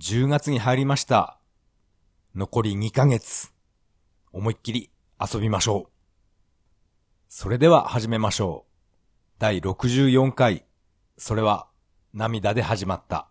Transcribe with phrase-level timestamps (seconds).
[0.00, 1.38] 10月に入りました。
[2.34, 3.52] 残り2ヶ月。
[4.32, 5.92] 思いっきり遊びましょう。
[7.28, 8.72] それでは始めましょう。
[9.38, 10.64] 第64回。
[11.18, 11.66] それは
[12.14, 13.28] 涙で始まった。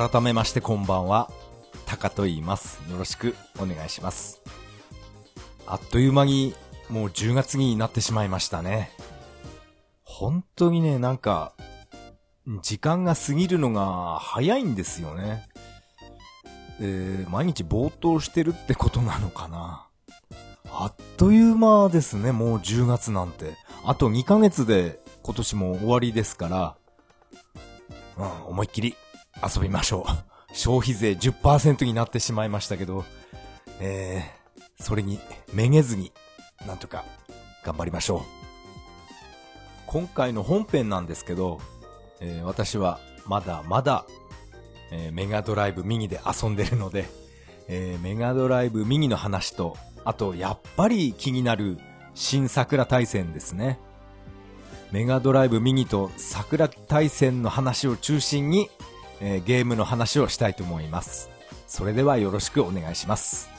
[0.00, 1.30] 改めましてこんばんは。
[1.84, 2.80] タカと言います。
[2.90, 4.40] よろしくお願いします。
[5.66, 6.54] あっという間に
[6.88, 8.92] もう10月になってしまいましたね。
[10.02, 11.52] 本当にね、なんか、
[12.62, 15.46] 時間が過ぎるのが早いんですよね。
[16.80, 19.86] えー、毎日冒頭してるってことなのかな。
[20.70, 23.52] あっという間ですね、もう10月なんて。
[23.84, 26.76] あと2ヶ月で今年も終わりですから、
[28.16, 28.96] うん、思いっきり
[29.42, 30.12] 遊びましょう。
[30.54, 33.04] 消費税10%になってしまいましたけど、
[33.78, 35.20] えー、それに
[35.52, 36.12] めげずに、
[36.66, 37.04] なんとか
[37.64, 38.20] 頑張りましょう。
[39.86, 41.60] 今回の本編なんですけど、
[42.20, 44.04] えー私はまだまだ、
[44.90, 47.08] えーメガドライブミニで遊んでるので、
[47.68, 51.78] えーメガドライブミニの話と、あとやっぱり気になる
[52.14, 53.78] 新桜大戦ですね。
[54.92, 58.68] メガドライブミニと桜大戦の話を中心に、
[59.20, 61.30] えーゲームの話をしたいと思います。
[61.66, 63.50] それではよろしくお願いします。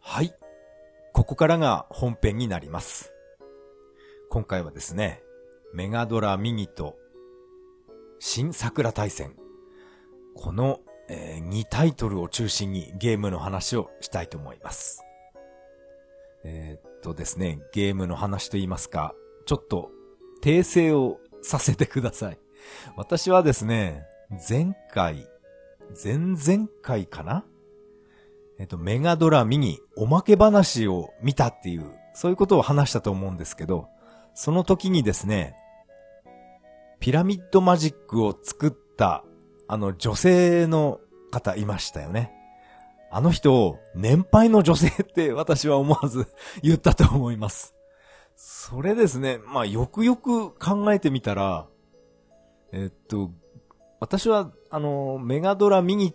[0.00, 0.34] はい。
[1.12, 3.12] ここからが本編になります。
[4.30, 5.22] 今回はですね、
[5.74, 6.96] メガドラミニと
[8.18, 9.36] 新桜大戦。
[10.34, 15.04] この、え2タイトルを中心にゲームの話をしたいと思います。
[16.44, 19.14] えーっとですね、ゲームの話と言いますか、
[19.46, 19.90] ちょっと
[20.42, 22.38] 訂正をさせてください。
[22.96, 24.04] 私はですね、
[24.48, 25.28] 前回、
[26.02, 27.44] 前々回かな？
[28.58, 33.88] えっと、メガドラミニおまけ話を見たっていう、そういうことを話したと思うんですけど、
[34.34, 35.54] その時にですね、
[36.98, 39.24] ピラミッドマジックを作った、
[39.68, 41.00] あの女性の
[41.30, 42.32] 方いましたよね。
[43.10, 46.26] あの人、年配の女性って私は思わず
[46.62, 47.74] 言ったと思います。
[48.34, 51.66] それですね、まあよくよく考えてみたら、
[52.72, 53.30] えっと、
[54.00, 56.14] 私は、あの、メガドラミニ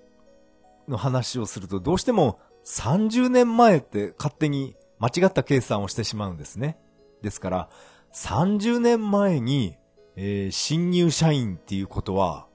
[0.87, 6.77] の話をするとどうしても30年前って勝手に間違った計算をしてしまうんですね。
[7.21, 7.69] ですから、
[8.13, 9.77] 30年前に、
[10.15, 12.47] えー新入社員っていうことは、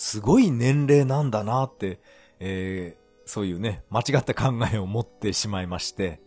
[0.00, 1.98] すごい年齢なんだなって、
[2.38, 6.20] えーそういうね、間違った考えを持ってしまいまして、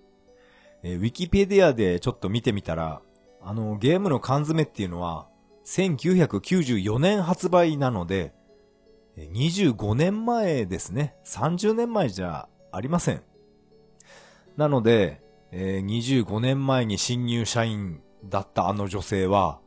[0.83, 3.01] えーウィキペディアでちょっと見てみたら、
[3.41, 5.29] あの、ゲームの缶詰っていうのは、
[5.65, 8.33] 1994年発売なので、
[9.15, 11.15] 25年前ですね。
[11.25, 13.23] 30年前じゃありません。
[14.57, 15.21] なので、
[15.53, 19.61] えー25年前に新入社員だったあの女性は、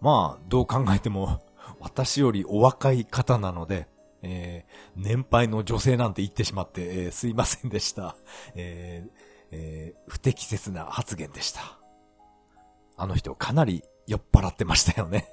[0.00, 1.41] まあ、どう考えても、
[1.82, 3.88] 私よりお若い方なので、
[4.22, 8.16] えー年配の女性なんて言ってしまって、えーすいませんでした。
[8.54, 9.10] えー
[9.50, 11.60] えー不適切な発言でした。
[12.96, 15.28] あの人かなり酔っ払ってましたよね。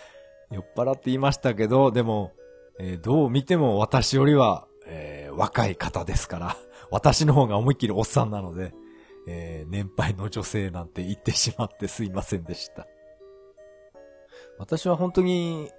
[0.50, 2.32] 酔っ払っていましたけど、でも、
[2.78, 6.56] えーどう見ても私よりは、えー若い方ですから、
[6.90, 8.72] 私の方が思いっきりおっさんなので、
[9.28, 12.86] えー年配の女性なんて言ってしまってすいませんでした。
[14.58, 15.70] 私は本当に、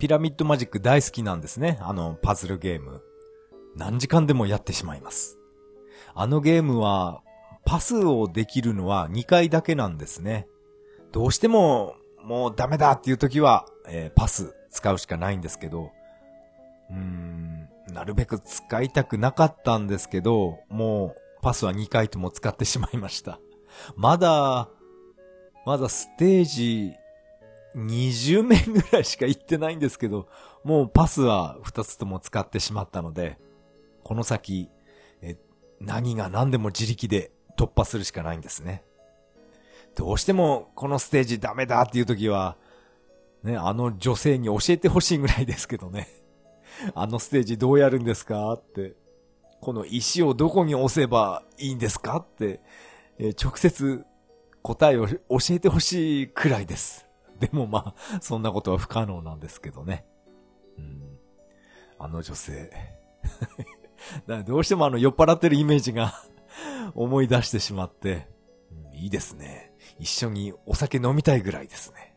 [0.00, 1.78] ピラミッドマジック大好きなんですね。
[1.82, 3.02] あの、パズルゲーム。
[3.76, 5.38] 何時間でもやってしまいます。
[6.14, 7.22] あのゲームは、
[7.66, 10.48] パスをできるのは2回だけなんですね。
[11.12, 15.90] どうしても、もうダメだっていう時は、えーパス使うしかないんですけど、
[16.88, 23.38] うーん、なるべく使いたくなかったんですけど、もうパスは2回とも使ってしまいました。
[23.96, 24.70] まだ、
[25.66, 26.94] まだステージ
[27.76, 30.28] 20面ぐらいしか行ってないんですけど、
[30.64, 33.38] もうパスは2つとも使ってしまったので、
[34.02, 34.68] この先、
[35.22, 35.36] え
[35.80, 38.82] 何が何でも自力で突破するしかないんですね。
[39.94, 42.56] どうしてもこのステージダメだっていう時は、
[43.42, 46.08] ね、あの女性に教えてほしいぐらいですけどね。
[46.94, 48.94] あのステージどうやるんですかって。
[49.60, 52.60] この石をどこに押せばいいんですかって、
[53.18, 54.04] え直接
[54.62, 55.18] 答えを教
[55.50, 57.09] えてほしいくらいです。
[57.40, 60.04] でもまあ、そんなことは不可能なんですけどね。
[60.78, 61.18] うん、
[61.98, 62.70] あの女性。
[64.46, 66.14] どうしてもあの酔っ払ってるイメージが
[66.94, 68.28] 思い出してしまって、
[68.70, 69.72] うん、いいですね。
[69.98, 72.16] 一緒にお酒飲みたいぐらいですね。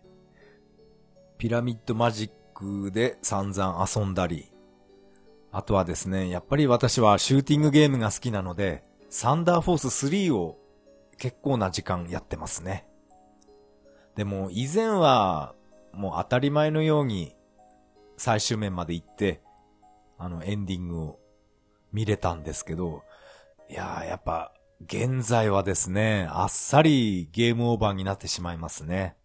[1.38, 4.52] ピラミッドマジックで散々遊んだり、
[5.52, 10.58] あとはですね、やっぱり私はシューティングゲームが好きなので、サンダーフォース3を
[11.18, 12.88] 結構な時間やってますね。
[14.15, 15.56] でも以前は
[15.94, 17.36] もう当たり前のように
[18.18, 19.42] 最終面まで行って、
[20.18, 21.19] あのエンディングを
[21.92, 23.04] 見れたんですけど、
[23.69, 24.54] いやーやっぱ
[24.86, 29.15] 現在はですね、あっさりゲームオーバーになってしまいますね。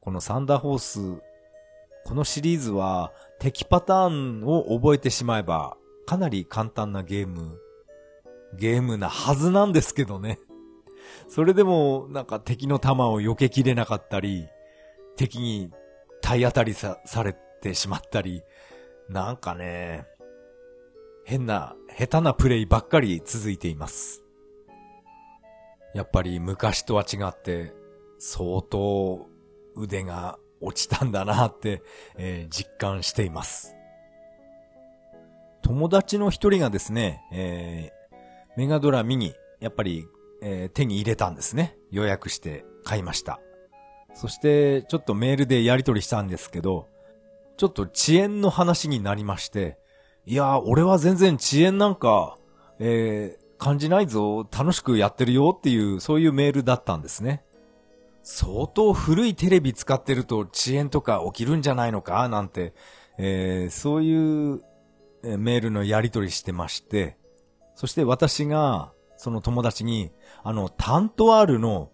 [0.00, 1.22] このサンダーホース、
[2.04, 5.76] このシリーズは敵パターンを覚えてしまえば
[6.06, 7.58] かなり簡単なゲーム、
[8.58, 10.38] ゲームなはずなんですけどね。
[11.34, 14.48] それでもなんか敵の弾を避けきれなかったり、
[15.16, 15.72] 敵に
[16.20, 18.42] 体当たりさ、されてしまったり、
[19.08, 20.04] なんかね、
[21.24, 24.22] 変な、下手なプレイばっかり続いています。
[25.94, 27.72] やっぱり昔とは違って、
[28.18, 29.26] 相当
[29.74, 31.82] 腕が落ちたんだなって、
[32.18, 33.74] えー、実感しています。
[35.62, 40.06] 友達の一人がですね、えー、メガドラミニ、やっぱり、
[40.44, 41.76] えー、手に入れたんですね。
[41.90, 43.40] 予約して買いました。
[44.14, 46.88] そして、ちょっとメールでやり取りしたんですけど、
[47.56, 49.78] ちょっと遅延の話になりまして、
[50.26, 52.36] いやー、俺は全然遅延なんか、
[52.78, 57.44] えー、感じないぞ、楽しくやってるよっていう、そういうメールだったんですね。
[58.24, 62.28] 相当古いテレビ使ってると遅延とか起きるんじゃないのか？
[62.28, 62.72] なんて、
[63.18, 64.62] えー、そういう
[65.22, 67.16] メールのやり取りしてまして、
[67.74, 70.10] そして私が、その友達に、
[70.44, 71.90] あの、タントワールの、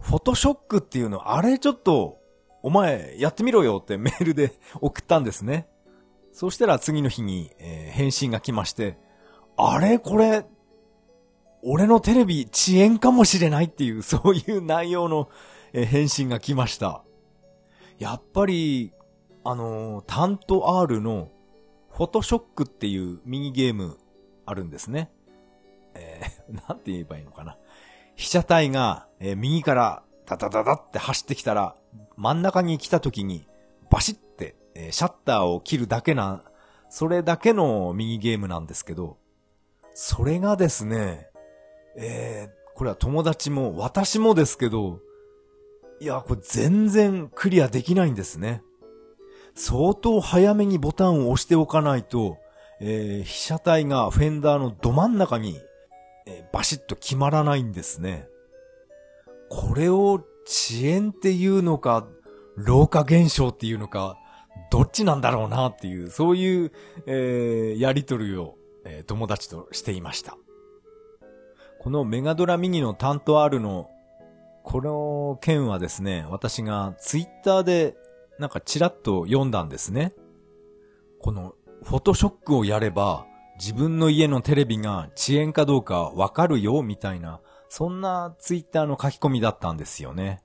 [0.00, 2.18] フォトショックっていうの、あれちょっと、
[2.62, 5.68] お前、やってみろよってメールで送ったんですね。
[6.32, 8.98] そしたら次の日に、えー、返信が来まして、
[9.56, 9.98] あれ？
[9.98, 10.44] これ、
[11.62, 15.28] 俺のテレビ遅延かもしれないっていう、そういう内容の、
[15.72, 17.04] えー、返信が来ました。
[17.98, 18.92] やっぱり、
[19.44, 21.30] あのー、タント R の
[21.90, 23.98] フォトショックっていうミニゲーム
[24.44, 25.10] あるんですね。
[25.94, 27.56] えー、なんて言えばいいのかな。
[28.16, 31.76] 被写体が、えー、右からダダダダって走ってきたら、
[32.16, 33.46] 真ん中に来た時に、
[33.90, 36.42] バシって、えー、シャッターを切るだけな、
[36.88, 39.18] それだけのミニゲームなんですけど、
[39.94, 41.28] それがですね、
[41.96, 45.00] えー、これは友達も、私もですけど、
[46.00, 48.62] いや、これ全然クリアできないんですね。
[49.54, 52.38] 相当早めにボタンを押しておかないと、
[52.80, 55.60] えー、被写体がフェンダーのど真ん中に、
[56.26, 58.28] えー、バシッと決まらないんですね。
[59.50, 62.08] これを遅延っていうのか、
[62.56, 64.18] 老化現象っていうのか、
[64.70, 66.72] どっちなんだろうなっていう、そういう、
[67.06, 70.36] えー、やりとりを、えー、友達としていました。
[71.80, 73.90] このメガドラミニの担当あるの、
[74.62, 77.96] この件はですね、私がツイッターで
[78.38, 80.12] なんかチラッと読んだんですね。
[81.20, 83.26] このフォトショックをやれば、
[83.56, 90.42] 自分の家のテレビが遅延かどうかわかるよ、みたいな、そんなツイッターの書き込みだったんですよね。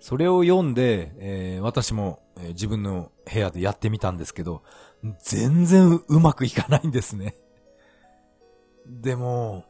[0.00, 4.62] それを読んで、えー、私も、えー、自分の部屋でやってみたんですけど、
[5.22, 7.34] 全然うまくいかないんですね。
[8.86, 9.64] でも、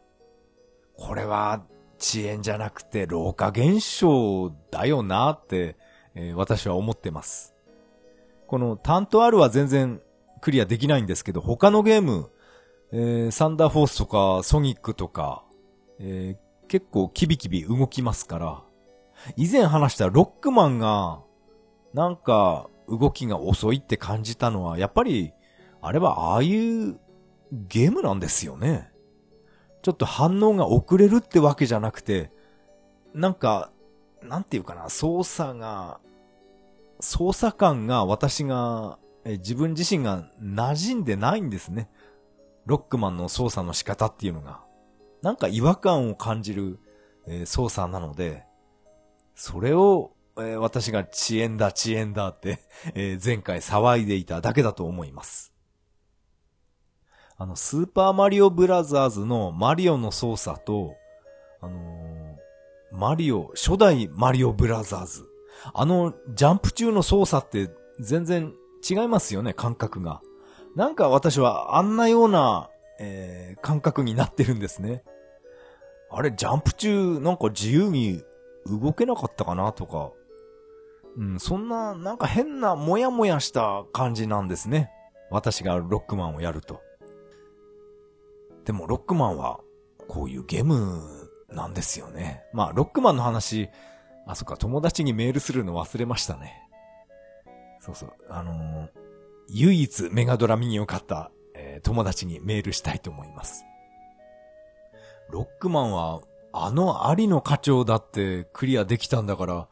[0.97, 1.63] これは
[1.99, 5.77] 遅延じゃなくて老化現象だよなって、
[6.15, 7.55] えー、私は思ってます。
[8.47, 10.01] このタント R は全然
[10.41, 12.31] クリアできないんですけど、他のゲーム、
[12.99, 15.45] えー、サンダーフォースとか、ソニックとか、
[15.99, 18.63] えー、結構キビキビ動きますから、
[19.37, 21.21] 以前話したロックマンが、
[21.93, 25.35] なんか、動きが遅いって感じたのは、やっぱり、
[25.83, 26.99] あれはああいう
[27.53, 28.91] ゲームなんですよね。
[29.83, 32.31] ちょっと反応が遅れるってわけじゃなくて、
[33.13, 33.73] なんか、
[34.23, 36.01] なんていうかな、操作が、
[37.01, 41.91] 操作感が私が自分自身が馴染んでないんですね。
[42.67, 44.61] ロックマンの操作の仕方っていうのが。
[45.23, 46.79] なんか違和感を感じる、
[47.27, 48.45] えー、操作なので、
[49.35, 52.59] それを、えー、私が遅延だ遅延だって、
[52.95, 55.53] えー、前回騒いでいただけだと思います。
[57.39, 60.95] あの、スーパーマリオブラザーズのマリオの操作と、
[61.61, 62.37] あの
[62.93, 65.25] マリオ、初代マリオブラザーズ。
[65.75, 67.71] あの、ジャンプ中の操作って
[68.01, 68.55] 全然
[68.89, 70.21] 違いますよね、感覚が。
[70.77, 72.69] なんか私はあんなような、
[73.01, 75.03] えー、感覚になってるんですね。
[76.11, 78.23] あれ、ジャンプ中なんか自由に
[78.67, 80.13] 動けなかったかなとか。
[81.17, 84.91] うん、そんな、なんか変なもやもやした感じなんですね。
[85.31, 86.83] 私がロックマンをやると。
[88.67, 89.61] でもロックマンは
[90.09, 92.43] こういうゲームなんですよね。
[92.53, 93.71] まあ、ロックマンの話、
[94.27, 96.69] あ、そっか、友達にメールするの忘れましたね。
[97.81, 99.06] そうそう、あのー、
[99.49, 103.65] 唯一メガドラミニを買った、えー、友達にメールしたいと思います。
[105.31, 106.21] ロックマンは、
[106.53, 109.69] あのありの課長だってクリアできたんだから、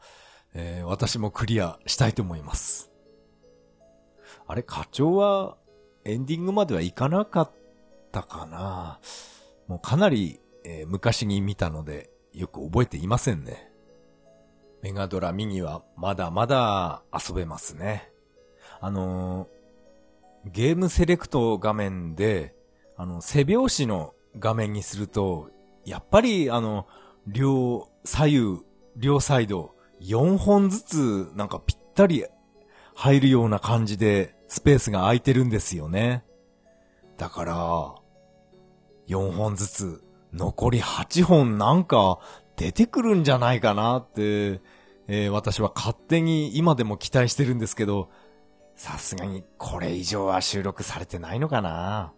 [0.53, 2.91] えー、私もクリアしたいと思います。
[4.47, 5.57] あれ、課長は、
[6.03, 7.51] エンディングまではいかなかっ
[8.11, 8.99] たかな
[9.67, 13.71] もうかなり、えー、昔に見たので、よく覚えていませんね。
[14.81, 18.11] メガドラミニはまだまだ遊べますね。
[18.79, 19.47] あの、
[20.45, 22.55] ゲームセレクト画面で、
[22.97, 25.49] あの、背拍子の画面にすると、
[25.85, 26.87] やっぱりあの、
[27.27, 28.59] 両、左右、
[28.95, 32.25] 両サイド、4本ずつなんかぴったり
[32.93, 36.23] 入るような感じでスペースが空いてるんですよね。
[37.17, 37.95] だから、
[39.07, 42.19] 4本ずつ、残り8本なんか
[42.57, 44.61] 出てくるんじゃないかなって、
[45.07, 48.09] えー、私は勝手に今でも期待してるんですけど、
[48.75, 52.13] さすがにこれ以上は収録されてないのかな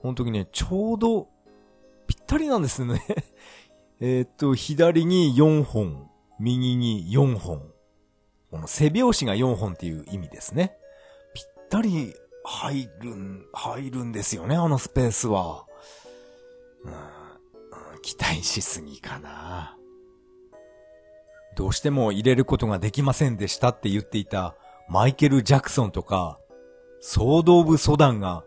[0.00, 1.28] 本当にね、ちょうど
[2.06, 3.02] ぴったりなんですね。
[4.00, 7.72] えっと、左に4本、右に4本。
[8.50, 10.76] この背拍子が4本っていう意味ですね。
[11.34, 12.14] ぴったり
[12.44, 15.66] 入るん、入るんですよね、あのスペースは。
[16.84, 19.76] うん、期待しすぎかな。
[21.56, 24.54] どうしても入れることができませんでしたって言っていた
[24.88, 26.38] マイケル・ジャクソンとか、
[27.00, 28.44] ソード・オブ・ソダンが、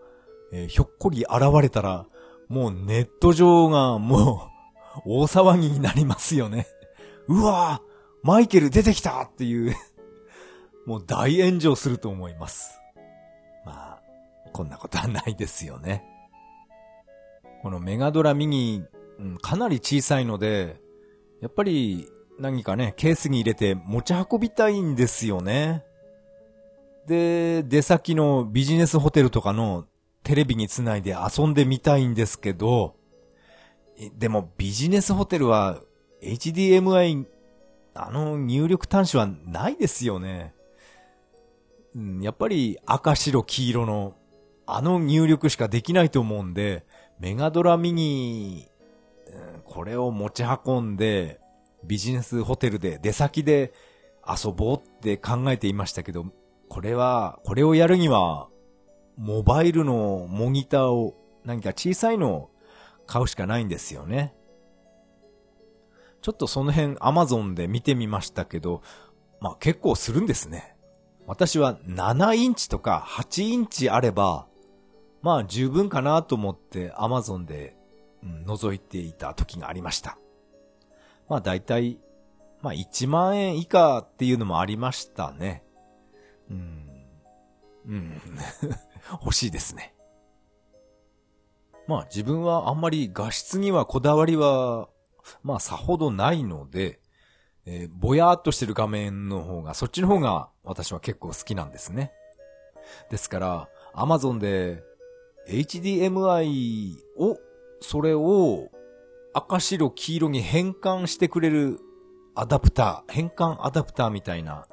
[0.52, 2.06] えー、ひょっこり現れたら、
[2.48, 4.50] もうネット上がも
[4.98, 6.68] う 大騒ぎになりますよね。
[7.28, 7.90] うわぁ
[8.24, 9.76] マイケル出てきたっていう
[10.86, 12.82] もう大炎上すると思います。
[13.66, 14.02] まあ、
[14.52, 16.04] こんなことはないですよね。
[17.62, 18.84] このメガドラミニ、
[19.20, 20.82] うん、かなり小さいので、
[21.42, 25.84] やっぱり何かね、ケースに入れて持ち運びたいんですよね。
[27.10, 29.86] で、出先のビジネスホテルとかの
[30.22, 32.96] テレビにつないで遊んでみたいんですけど、
[34.16, 35.82] でもビジネスホテルは
[36.22, 37.26] HDMI、
[37.96, 40.54] あの入力端子はないですよね。
[42.22, 44.16] やっぱり赤白黄色の
[44.68, 46.86] あの入力しかできないと思うんで、
[47.20, 48.68] メガドラミニ、
[49.66, 51.40] これを持ち運んで、
[51.84, 53.74] ビジネスホテルで出先で
[54.28, 56.28] 遊ぼうって考えていましたけど、
[56.70, 58.48] これは、これをやるには、
[59.18, 62.52] モバイルのモニターを何か小さいのを
[63.06, 64.34] 買うしかないんですよね。
[66.22, 68.82] ちょっとその辺アマゾンで見てみましたけど、
[69.42, 70.76] まあ結構するんですね。
[71.26, 74.48] 私は7インチとか8インチあれば、
[75.22, 77.76] まあ十分かなと思ってアマゾンで、
[78.24, 80.18] うん、覗いていた時がありました。
[81.28, 82.00] まあ大体、
[82.62, 85.64] まあ1万円以下っていうのもありましたね。
[87.90, 88.22] うん。
[89.22, 89.96] 欲しいですね。
[91.88, 94.90] まあ自分はあんまり画質にはこだわりは、
[95.44, 97.00] まあさほどないので、
[97.66, 102.14] えー、ぼやーっとしてる画面の方が、そっちの方が私は結構好きなんですね。
[103.10, 104.84] ですから、Amazon で
[105.48, 107.38] HDMI を、
[107.82, 108.70] それを
[109.34, 111.80] 赤白黄色に変換してくれる
[112.36, 114.68] アダプター、変換アダプターみたいな、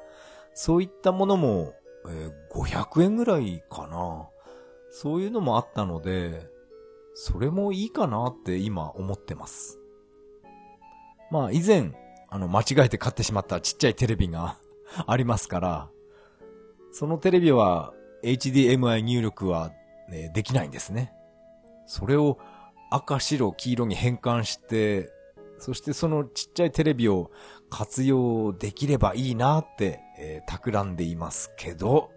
[0.53, 1.73] そういったものも
[2.09, 4.29] えー、500円ぐらいかな。
[4.89, 6.47] そういうのもあったので、
[7.13, 9.79] それもいいかなって今思ってます。
[11.31, 11.93] まあ以前、
[12.29, 14.57] あの間違えて買ってしまったちっちゃいテレビが
[15.07, 15.89] ありますから、
[16.91, 19.71] そのテレビは HDMI 入力は、
[20.09, 21.13] ね、できないんですね。
[21.85, 22.37] それを
[22.89, 25.11] 赤白黄色に変換して、
[25.59, 27.31] そしてそのちっちゃいテレビを
[27.69, 32.11] 活用できればいいなって、えー、企んでいますけど、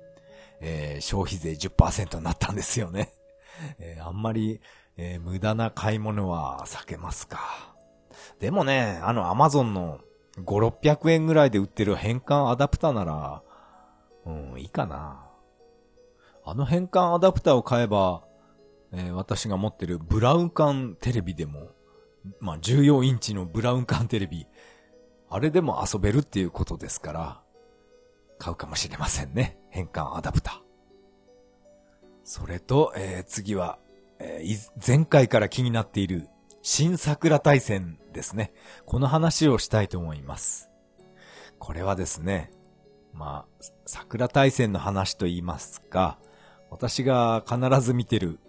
[0.61, 3.12] えー、消費税10%になったんですよね。
[3.78, 4.61] えー、あんまり、
[4.97, 7.40] えー、無駄な買い物は避けますか。
[8.38, 10.00] でもね、あのアマゾンの
[10.37, 13.42] 5、600円ぐらいで売ってる変換アダプターなら、
[14.26, 15.26] うん、いいかな。
[16.45, 18.25] あの変換アダプターを買えば、
[18.92, 21.69] えー、私が持ってるブラウン管テレビでも、
[22.40, 24.47] まあ、14インチのブラウン管テレビ、
[25.28, 27.40] あれでも遊べるっていうことですから、
[28.40, 29.59] 買うかもしれませんね。
[29.68, 30.54] 変換アダプター。
[32.25, 33.78] それと、えー、次は、
[34.18, 36.28] えー、前回から気になっている
[36.62, 38.52] 新桜大戦ですね。
[38.87, 40.70] この話をしたいと思います。
[41.59, 42.50] これはですね、
[43.12, 46.18] まあ、桜大戦の話と言いますか、
[46.70, 48.40] 私が必ず見てる、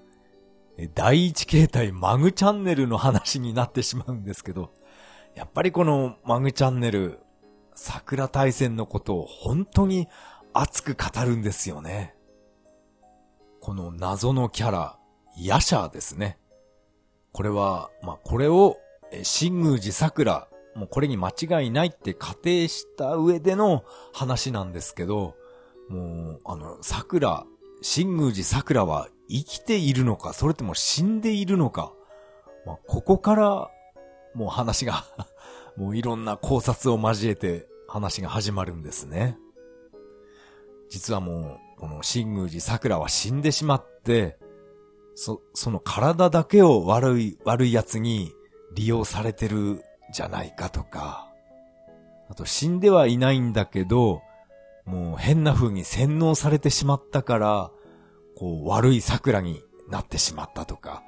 [0.96, 4.72] 第一形態マグチャンネルの話になってしまうんですけど、
[5.36, 7.20] やっぱりこのマグチャンネル、
[7.76, 10.08] 桜大戦のことを本当に
[10.54, 12.16] 熱く語るんですよね。
[13.60, 15.00] この謎のキャラ、
[15.38, 16.38] ヤシャーですね。
[17.32, 18.78] これは、まあ、これを、
[19.24, 25.36] 新宮寺桜、もうこれに間違いないって仮定した上での話なんですけど、
[25.90, 27.46] もう、あの、桜、
[27.82, 31.94] 新宮寺桜は生きているのか、それとも死んでいるのか、
[32.66, 33.70] まあ、ここから、
[34.34, 35.06] もう話が
[35.78, 39.38] もういろんな考察を交えて話が始まるんですね。
[40.90, 44.38] 実はもう、この新宮寺桜は死んでしまって、
[45.16, 48.34] そ、その体だけを悪い、悪い奴に
[48.74, 51.28] 利用されてるじゃないかとか、
[52.30, 54.22] あと死んではいないんだけど、
[54.86, 57.72] もう変な風に洗脳されてしまったから、
[58.38, 61.04] こう悪い桜になってしまったとか、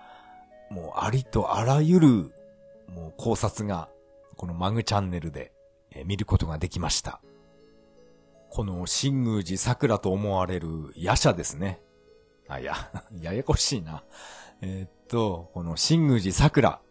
[0.69, 2.07] もうありとあらゆる、
[2.89, 3.89] もう考察が、
[4.43, 5.53] このマグチャンネルで、
[5.89, 7.21] え見ることができました。
[8.49, 11.79] この新宮寺桜と思われる夜叉ですね。
[12.49, 12.75] あ、いや、
[13.21, 14.03] ややこしいな。
[14.59, 16.81] えー、っと、この新宮寺桜。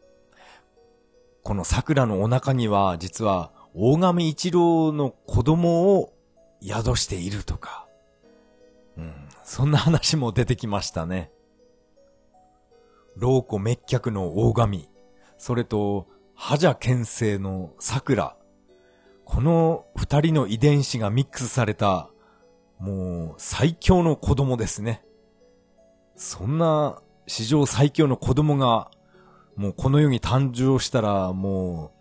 [1.43, 6.15] この桜のお腹には、実は、大神一郎の子供を
[6.63, 7.87] 宿しているとか。
[8.97, 11.31] うん、そんな話も出てきましたね。
[13.15, 14.89] 老子滅却の大神。
[15.37, 16.07] それと、
[16.45, 18.37] 覇者剣聖の桜。
[19.25, 22.11] この二人の遺伝子がミックスされた、
[22.81, 25.05] もう最強の子供ですね。
[26.17, 28.91] そんな史上最強の子供が、
[29.55, 31.93] もうこの世に誕生したら、も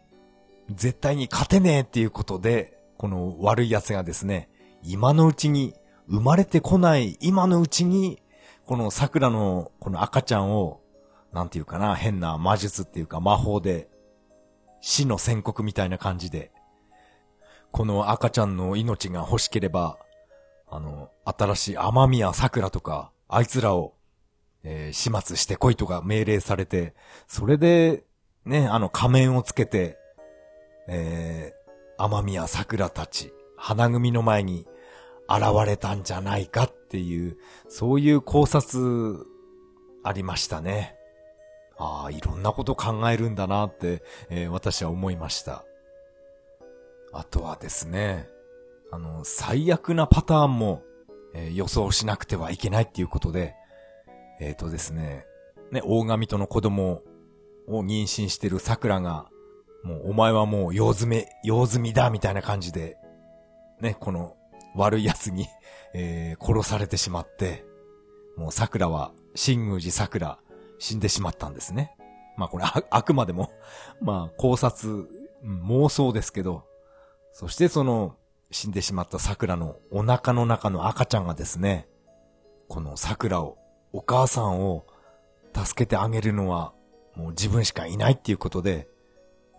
[0.70, 4.50] う、絶対に勝てねえっていうことで、この悪い奴がですね、
[4.82, 5.76] 今のうちに、
[6.10, 8.24] 生まれてこない今のうちに、
[8.66, 10.82] この桜のこの赤ちゃんを、
[11.32, 13.91] なんていうかな、変な魔術っていうか魔法で、
[14.82, 16.52] 死の宣告みたいな感じで、
[17.72, 19.98] この赤ちゃんの命が欲しければ、
[20.70, 23.94] あの、新しい天宮桜とか、あいつらを、
[24.64, 26.96] えー、始末してこいとか命令されて、
[27.28, 28.04] それで、
[28.46, 29.98] ね、あの仮面をつけて、
[30.88, 34.68] えー、天宮桜たち、花組の前に
[35.30, 37.38] 現れたんじゃないかっていう、
[37.70, 39.26] そういう考察、
[40.04, 40.96] ありましたね。
[41.82, 45.66] ああ、いろんなこと考えるんだなって、えー、私は思いました。
[47.12, 48.30] あとはですね、
[48.92, 50.84] あの、最悪なパターンも、
[51.34, 53.56] えー、予想しなくてはいけないっていうことで、
[54.40, 55.26] えっ、ー、とですね、
[55.72, 57.02] ね、大神との子供
[57.68, 59.28] を妊娠してる桜が、
[59.84, 62.98] もうお前はもう用済み、用済みだみたいな感じで、
[63.80, 64.36] ね、この
[64.76, 65.48] 悪い奴に、
[65.96, 67.66] えー、殺されてしまって、
[68.38, 70.38] もう桜は、新宮寺桜、
[70.82, 71.96] 死んでしまったんですね。
[72.36, 73.52] まあこれあ、あくまでも、
[74.02, 75.08] まあ考察、
[75.44, 76.66] 妄想ですけど、
[77.34, 78.16] そしてその
[78.50, 81.88] 死んでしまった桜のお腹の中の赤ちゃんがですね、
[82.68, 83.60] この桜を、
[83.94, 84.88] お母さんを
[85.54, 86.74] 助けてあげるのは
[87.16, 88.88] もう自分しかいないっていうことで、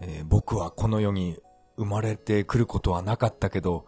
[0.01, 1.39] えー、僕はこの世に
[1.77, 3.87] 生まれてくることはなかったけど、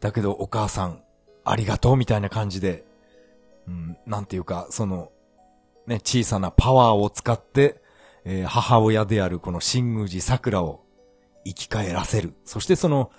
[0.00, 1.02] だけどお母さん
[1.44, 2.84] ありがとうみたいな感じで、
[3.68, 5.12] うん、なんていうか、その、
[5.90, 7.82] ね、小さなパワーを使って、
[8.24, 10.84] えー、母親であるこの新宮寺桜を
[11.44, 12.34] 生き返らせる。
[12.44, 13.10] そしてその、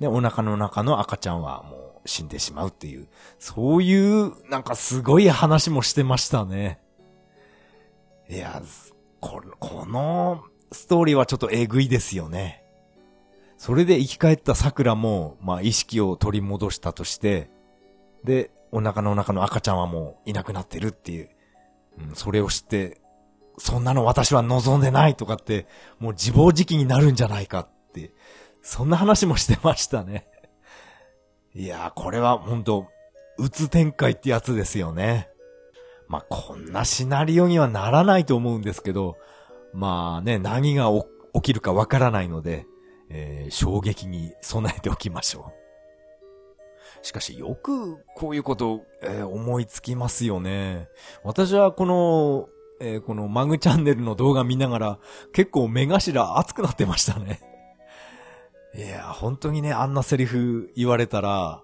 [0.00, 6.78] ね、お腹の中の赤ちゃんはもう死んでしまうっていう、そういう、なんかすごい話もしてましたね。
[8.28, 8.60] いや、
[9.20, 12.62] この、このストーリーはちょっとえぐいですよね。
[13.56, 17.50] それで生き返った桜も、まあ意識を取り戻したとして、
[18.24, 21.30] で、お腹の中の赤ちゃんはもういなくなってるっていう、
[21.98, 23.00] うん、それを知って、
[23.58, 25.66] そんなの私は望んでないとかって、
[25.98, 28.12] もう自暴自棄になるんじゃないかって、
[28.62, 30.26] そんな話もしてましたね。
[31.54, 32.86] いやー、これは本当
[33.38, 35.28] うつ展開ってやつですよね。
[36.08, 39.16] まあ、こんなシナリオにはならないと思うんですけど、
[39.72, 40.90] まあね、何が
[41.34, 42.66] 起きるかわからないので、
[43.08, 45.59] えー、衝撃に備えておきましょう。
[47.02, 50.88] しかしよくこういうこと、えー、思いつきますよね。
[51.24, 52.48] 私はこの
[52.82, 54.98] えー、このマグチャンネルの動画見ながら、
[55.34, 57.40] 結構目頭熱くなってましたね。
[58.74, 61.62] いや、本当にね、あんなセリフ言われたら、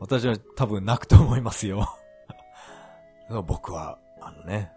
[0.00, 1.88] 私は多分泣くと思いますよ。
[3.46, 4.70] 僕は、あのね、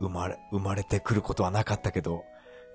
[0.00, 2.24] 生まれ、生まれてくることはなかったけど、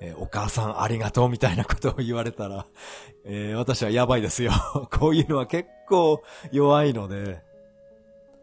[0.02, 2.66] えー、お母さんありがとうみたいなことを言われたら、
[3.26, 4.52] えー、私はやばいですよ。
[4.92, 7.42] こういうのは結構弱いので、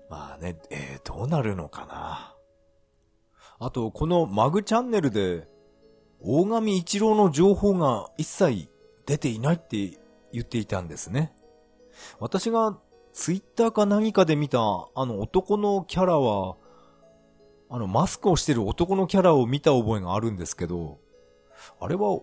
[0.09, 2.35] まあね、えー、どうなるのかな。
[3.59, 5.49] あと、このマグチャンネルで、
[6.21, 8.69] 大神一郎の情報が一切
[9.07, 9.99] 出ていないって
[10.33, 11.35] 言っていたんですね。
[12.19, 12.79] 私が
[13.13, 16.57] ツイッターか何かで見たあの男のキャラは、
[17.69, 20.99] あのマスクをしてる男のキャラを見た覚えがあるんですけど、
[21.81, 22.21] あれは、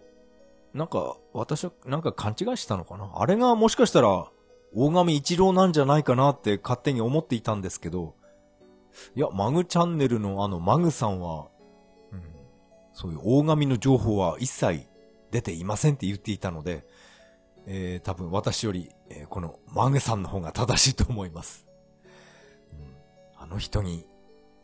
[0.73, 3.11] なんか、私はなんか勘違いしたのかな？
[3.15, 4.27] あれがもしかしたら、
[4.75, 8.15] 大神一郎なんじゃないかなって勝手に思っていたんですけど、
[9.15, 11.47] いや、マグチャンネルのあのマグさんは、
[12.11, 12.21] うん、
[12.93, 14.87] そういう大神の情報は一切
[15.29, 16.85] 出ていませんって言っていたので、
[17.67, 21.67] えー、多分私より、えー、このマグさんの方が正しいと思います。
[22.71, 22.79] うん、
[23.37, 24.07] あの人に、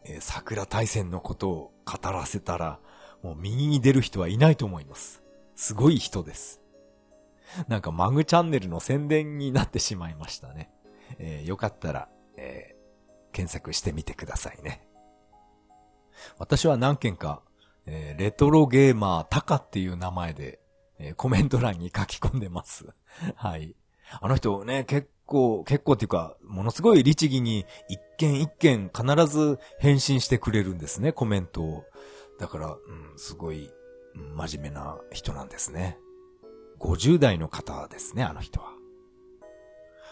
[0.06, 2.80] えー、桜大戦のことを語らせたら、
[3.22, 5.22] もう右に出る人はいないと思います。
[5.56, 6.62] すごい人です。
[7.68, 10.70] なんかマグチャンネルの宣伝になってしまいましたね。
[11.18, 14.88] えー、よかったら、えー、検索してみてくださいね。
[16.38, 17.42] 私は何件か、
[17.86, 20.60] えー、レトロゲーマータカっていう名前で、
[21.00, 22.88] えー、コメント欄に書き込んでます。
[23.36, 23.76] はい。
[24.22, 31.84] あの人ね、結構、結構っていうか、ものすごい律儀に一件一件必ず返信してくれるんですね、コメントを。
[32.40, 32.78] だから、うん、
[33.18, 33.72] すごい、
[34.36, 35.98] 真面目な人なんですね。
[36.80, 38.74] 50代の方ですね、あの人は。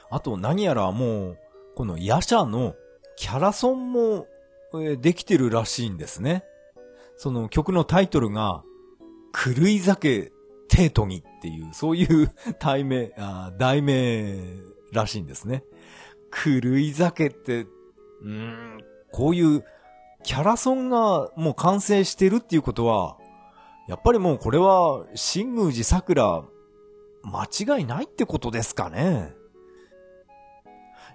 [0.09, 1.37] あと何やらもう、
[1.75, 2.75] このヤシャの
[3.15, 4.27] キャラソンも、
[4.75, 6.43] え、できてるらしいんですね。
[7.15, 8.63] その曲のタイトルが、
[9.33, 10.31] 狂い酒
[10.67, 14.35] テートにっていう、そういう 題名、あ題名
[14.91, 15.63] らしいんですね。
[16.31, 18.77] 狂い酒って、うーん、
[19.11, 19.63] こういう
[20.23, 23.17] キャラソンがもう完成してるっていうことは、
[23.87, 26.43] やっぱりもうこれは、新宮寺桜、
[27.23, 29.33] 間違いないってことですかね。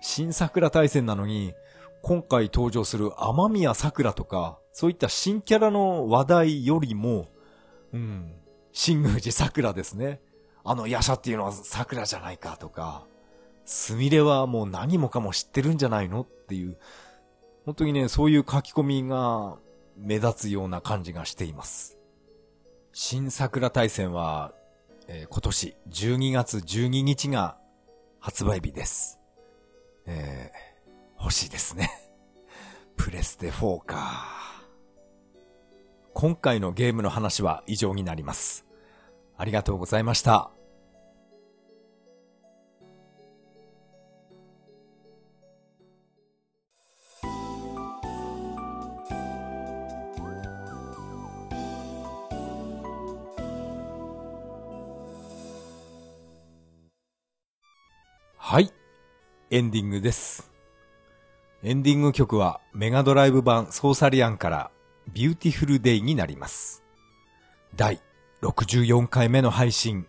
[0.01, 1.55] 新桜大戦なのに、
[2.03, 7.29] 今回登場する天宮桜とか、そういった新キャラの話題よりも、
[7.93, 8.33] うん、
[8.73, 10.21] 新宮寺桜ですね。
[10.65, 13.05] あのヤシャっていうのは桜じゃないかとか、
[13.65, 16.79] すみれはもう何もかも知ってるんじゃないのっていう、
[17.65, 19.57] 本当にね、そういう書き込みが
[19.97, 21.99] 目立つような感じがしています。
[22.93, 24.53] 新桜大戦は、
[25.09, 27.57] えー、今年12月12日が
[28.19, 29.21] 発売日です。
[30.07, 31.91] えー、欲しいですね。
[32.97, 34.43] プレステ4か。
[36.15, 38.67] 今回のゲームの話は以上になります。
[39.37, 40.51] ありがとうございました。
[58.53, 58.71] はい。
[59.49, 60.53] エンディングです。
[61.63, 64.71] エンディング曲はメガドライブ版ソーサリアンから
[65.11, 66.83] ビューティフルデイになります。
[67.77, 68.03] 第
[68.43, 70.07] 64回目の配信、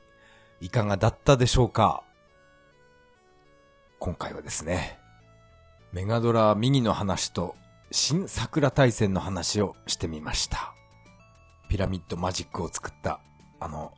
[0.60, 2.04] いかがだったでしょうか？
[3.98, 5.00] 今回はですね、
[5.94, 7.56] メガドラミニの話と
[7.92, 10.74] 新サクラ大戦の話をしてみました。
[11.70, 13.22] ピラミッドマジックを作った
[13.62, 13.94] あの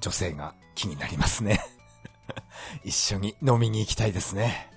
[0.00, 1.58] 女性が気になりますね。
[2.84, 4.70] 一緒に飲みに行きたいですね。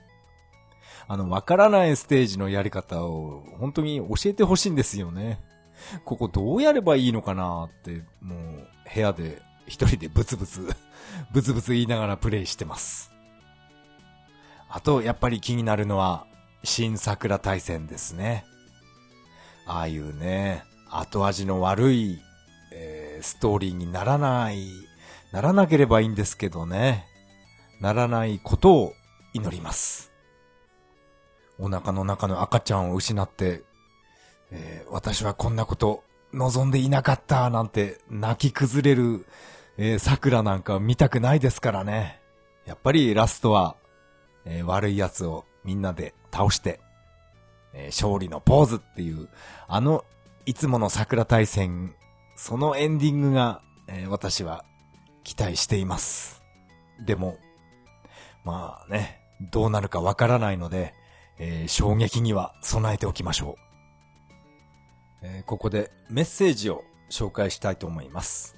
[1.07, 5.39] あの、わからないステージのやり方を本当に教えてほしいんですよね。
[6.05, 10.69] ここどうやればいいのかなって、もう部屋で一人でブツブツ、
[11.31, 13.11] ブツブツ言いながらプレイしてます。
[14.69, 16.25] あと、やっぱり気になるのは、
[16.63, 18.45] 新桜大戦ですね。
[19.65, 22.21] ああいうね、後味の悪い、
[22.71, 24.71] えー、ストーリーにならない、
[25.31, 27.07] ならなければいいんですけどね。
[27.83, 28.93] ならないことを
[29.33, 30.13] 祈ります。
[31.59, 33.63] お腹の中の赤ちゃんを失って、
[34.51, 39.25] えー、私はこんなこと望んでいなかったなんて泣き崩れる、
[39.75, 42.21] えー、桜なんか見たくないですからね。
[42.65, 43.75] やっぱりラストは、
[44.45, 46.79] えー、悪い奴をみんなで倒して、
[47.73, 49.27] え、勝利のポーズっていう、
[49.67, 50.05] あの、
[50.45, 51.95] いつもの桜大戦、
[52.37, 54.63] そのエンディングが、え、私は
[55.25, 56.41] 期待しています。
[57.05, 57.37] でも、
[58.43, 59.19] まあね、
[59.51, 60.93] どうなるかわからないので、
[61.39, 63.63] えー、衝撃には備えておきましょう。
[65.23, 68.57] えー、ここでメッセージを紹介したいと思います。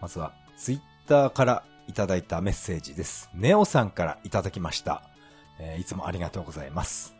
[0.00, 3.30] まずは、ツイッターからいただいたメッセージです。
[3.34, 5.02] ネオさんからいただきました。
[5.58, 7.14] えー、いつもありがとうございます。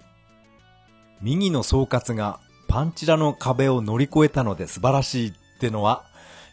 [1.20, 6.04] 右の総括がパンチラの壁を乗り越えたので素晴らしいってのは、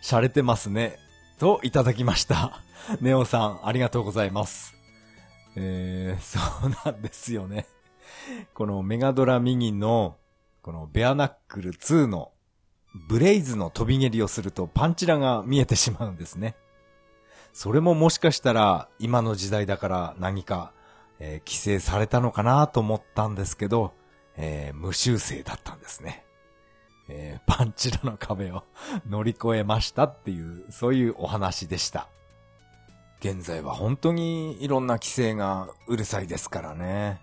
[0.01, 0.97] 洒落てますね。
[1.39, 2.61] といただきました。
[3.01, 4.75] ネオさん、ありがとうございます。
[5.55, 7.67] えー、そうなんですよね。
[8.53, 10.17] このメガドラミニの
[10.61, 12.31] このベアナックル2の
[13.07, 16.55] ブレイズの飛び蹴りをするとパンチラが見えてしまうんですね。
[17.53, 20.73] それももしかしたら今の時代だから何か、
[21.19, 23.93] えー、規制されたのかなと思ったんですけど、
[24.35, 26.25] えー、無修正だったんですね。
[27.09, 28.63] えー、パンチラの壁を
[29.07, 32.07] 乗り越えましたっていう、そういうお話でした。
[33.23, 37.21] 現在は本当にいろんな規制がうるさいですからね。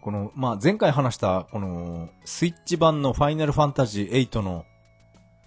[0.00, 4.64] この、まあ、前回話した、この、スイッチ版のファイナルファンタジー8の、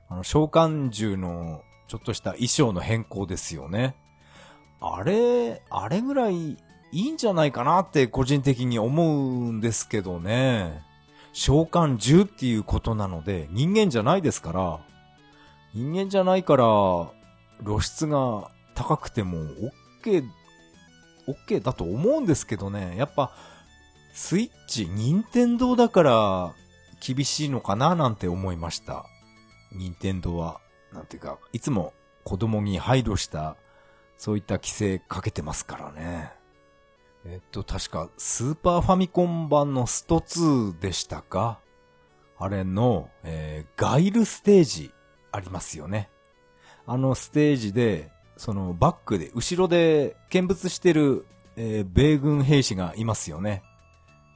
[0.07, 3.95] あの、召喚獣の、ちょっとした衣装の変更ですよね。
[4.81, 6.57] あれ、あれぐらいい
[6.91, 10.83] いんじゃないかなって個人的に思うんですけどね。
[11.33, 14.79] 召喚獣っていうことなので、人間じゃないですから、
[15.73, 16.65] 人間じゃないから、
[17.65, 19.39] 露出が高くても
[20.01, 20.23] OK、
[21.27, 22.95] OK だと思うんですけどね。
[22.95, 23.35] やっぱ、
[24.13, 26.53] スイッチ、任天堂だから
[27.05, 29.05] 厳しいのかななんて思いました。
[29.73, 30.61] 任天堂は、
[30.93, 33.57] なんていうか、いつも子供に配慮した、
[34.17, 36.31] そういった規制かけてますからね。
[37.25, 41.59] えっと、確か、スーパーファミコン版のスト2でしたか？
[42.37, 44.93] あれの、えー、ガイルステージ
[45.33, 46.09] ありますよね。
[46.87, 51.25] あのステージで、そのバックで、後ろで見物してる、
[51.57, 53.63] えー、米軍兵士がいますよね。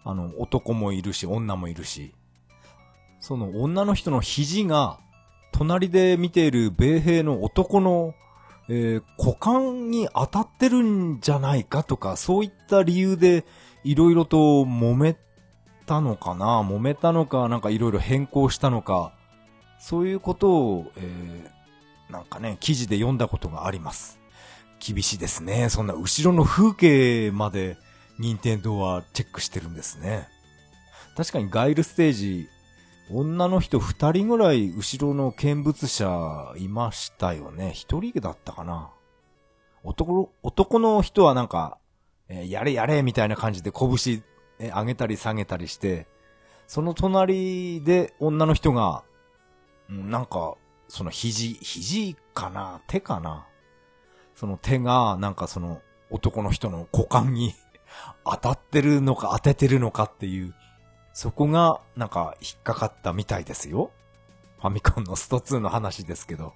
[0.03, 2.13] あの、男もいるし、女もいるし。
[3.21, 4.99] その女の人の肘が、
[5.53, 8.13] 隣で見ている米兵の男の、
[8.67, 13.45] えー、股間に当たってるんじゃないかとか、そういった理由で、
[13.85, 15.15] いろいろと揉め
[15.85, 19.13] たのかな揉めたのか、なんかいろいろ変更したのか、
[19.79, 21.62] そういうことを、えー、
[22.09, 24.19] なんかね、記事で読んだことがあります。
[24.79, 25.69] 厳しいですね。
[25.69, 27.77] そんな後ろの風景まで
[28.19, 30.27] 任天堂はチェックしてるんですね。
[31.15, 32.47] 確かにガイルステージ、
[33.11, 37.71] 女の人二人ぐらい後ろの見物者いましたよね。
[37.73, 38.91] 一人だったかな。
[39.83, 41.77] 男、男の人はなんか、
[42.29, 44.23] えー、やれやれみたいな感じで拳、
[44.59, 46.07] えー、上げたり下げたりして、
[46.67, 49.03] その隣で女の人が、
[49.89, 50.55] うん、なんか、
[50.93, 52.79] その肘、肘かな？
[52.86, 53.47] 手かな？
[54.36, 57.56] その手が、なんかその男の人の股間に
[58.23, 60.53] 当たってるのか当ててるのかっていう、
[61.12, 63.89] そこがなんか引っかかったみたいですよ。
[64.62, 66.53] ファミコンのスト2の話ですけど。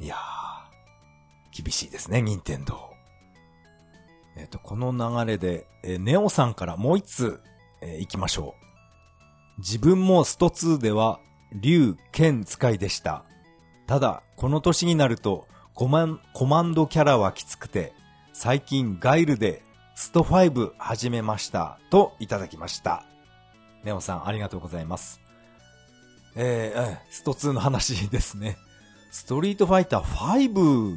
[0.00, 2.90] いやー、厳しいですね、任天堂。
[4.36, 7.42] えっ、ー、と、この流れで、えー、ネオさんからもう一つ、
[7.80, 8.54] えー、行きましょ
[9.56, 9.60] う。
[9.60, 11.20] 自分もスト2では、
[11.54, 13.24] 竜、剣使いでした。
[13.86, 17.92] ただ、この年になるとコマン、コマンドキャラはきつくて、
[18.32, 19.62] 最近ガイルで
[19.94, 21.78] スト5始めました。
[21.90, 23.04] といただきました。
[23.84, 25.20] ネオさん、ありがとうございます。
[26.34, 28.56] えー、スト2の話ですね。
[29.10, 30.96] ストリートファイター5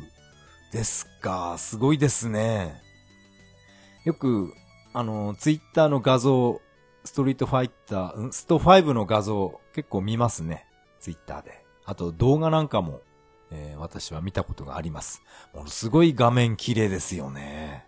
[0.71, 1.57] ですか。
[1.57, 2.81] すごいですね。
[4.05, 4.53] よく、
[4.93, 6.59] あの、ツイッターの画像、
[7.05, 10.65] ストリートファイター、スト5の画像結構見ますね。
[10.99, 11.68] ツイッターで。
[11.89, 13.01] あと動画なんかも、
[13.49, 15.23] えー、私は見たことがあります。
[15.55, 17.87] ものすごい画面綺麗ですよね。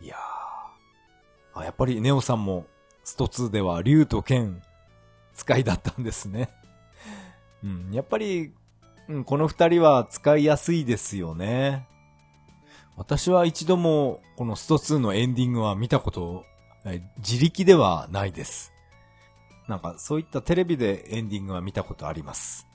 [0.00, 1.60] いやー。
[1.60, 2.66] あ、やっぱりネオさんも
[3.04, 4.60] スト2では竜と剣
[5.36, 6.50] 使いだったんですね。
[7.62, 8.52] うん、やっぱり、
[9.06, 11.86] うん、この二人は使いやすいですよね。
[12.96, 16.44] 私は一度もこのスト2のエンディングは見たこと、
[17.18, 18.72] 自力ではないです。
[19.68, 22.66] なんかそういったテレビでエンディングは見たことあります。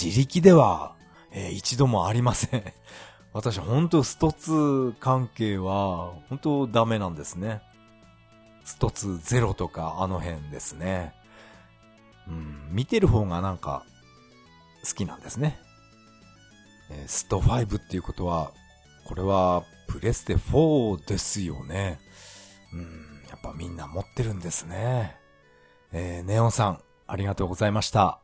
[0.00, 0.94] 自力では、
[1.30, 2.72] えー、一度もありません。
[3.32, 7.62] 私本当ストツ関係は本当ダメなんですね。
[8.64, 11.14] ストツゼロとかあの辺ですね。
[12.28, 13.84] うん、見てる方がなんか
[14.84, 15.58] 好きなんですね。
[16.90, 18.52] えー、スト5っていうことは、
[19.04, 22.00] これはプレステ4ですよね。
[22.72, 25.16] うん、やっぱみんな持ってるんですね。
[25.92, 28.21] えー、ネオンさん、ありがとうございました。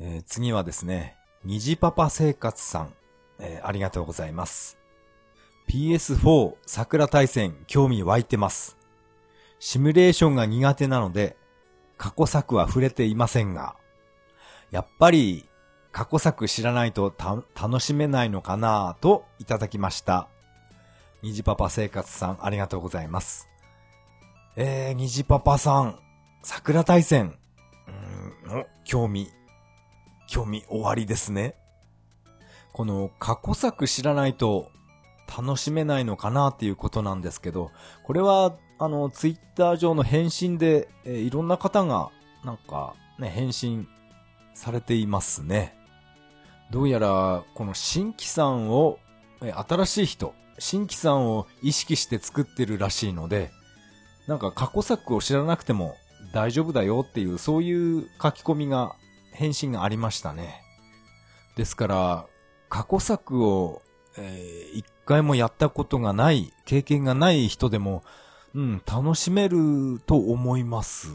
[0.00, 2.94] えー、次はですね、虹パパ生活さん、
[3.40, 4.78] えー、ありがとうございます。
[5.68, 8.76] PS4 桜大戦興味湧いてます。
[9.58, 11.36] シミュレーションが苦手なので、
[11.96, 13.74] 過去作は触れていませんが、
[14.70, 15.48] やっぱり
[15.90, 17.12] 過去作知らないと
[17.60, 20.28] 楽しめないのかなぁといただきました。
[21.22, 23.48] 虹パパ生活さんありがとうございます。
[24.56, 25.98] えー、虹パパさん、
[26.44, 27.36] 桜大戦、
[28.48, 29.32] うん、興味
[30.28, 31.56] 興味終わりですね。
[32.72, 34.70] この過去作知らないと
[35.26, 37.72] 楽しめないのかなっていうことなんですけど、
[38.04, 42.10] これはあの、ツイッター上の返信で、え、いろんな方が、
[42.44, 43.88] なんか、ね、返信
[44.54, 45.76] されていますね。
[46.70, 49.00] どうやら、この新規さんを、
[49.42, 53.50] え、新しい人、新規さんを意識して作ってるらしいので、
[54.28, 55.96] なんか過去作を知らなくても
[56.32, 58.94] 大丈夫だよっていう、そういう書き込みが、
[59.38, 60.62] 返信がありましたね。
[61.54, 62.26] ですから、
[62.68, 63.82] 過去作を、
[64.16, 68.02] えー、一回もやったことがない、経験がない人でも、
[68.54, 71.10] うん、楽しめると思います。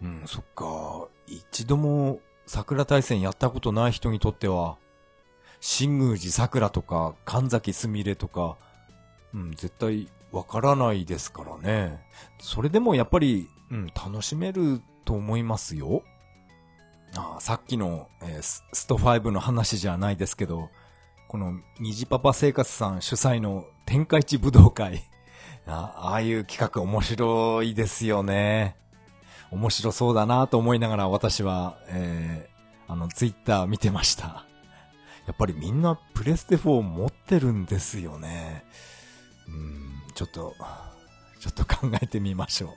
[0.00, 1.08] うん、そっか。
[1.26, 4.78] 一度も桜大戦やったことない人にとっては、
[5.60, 8.56] 新宮寺桜とか神崎すみれとか、
[9.34, 12.00] うん、絶対わからないですからね。
[12.40, 16.02] それでもやっぱり、うん、楽しめると思いますよ。
[17.14, 20.70] あさっきの、えー、スト5の話じゃないですけど、
[21.28, 25.02] この虹パパ生活さん主催の天下一武道会。
[25.66, 28.76] あああいう企画面白いですよね。
[29.50, 34.44] 面白そうだなと思いながら私は、えー、あの、ツイッター見てました。
[35.26, 38.64] やっぱりみんなプレステ4持ってるんですよね。
[39.46, 40.54] うん、ちょっと、
[41.40, 42.70] ちょっと考えてみましょう。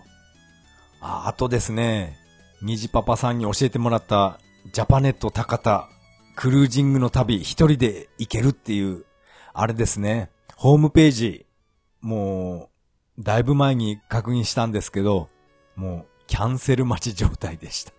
[1.00, 2.20] あ、あとですね、
[2.66, 4.40] 虹パパさんに教えてもらった
[4.74, 5.88] ジャパネット高田
[6.36, 9.06] クルージングの旅一人で行けるっていう、
[9.54, 11.46] あれですね、ホームページ、
[12.02, 12.72] も
[13.20, 15.30] う、だいぶ前に確認したんですけど、
[15.76, 17.94] もう、キャンセル待ち状態でした。